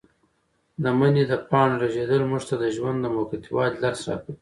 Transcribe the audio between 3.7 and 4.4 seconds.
درس راکوي.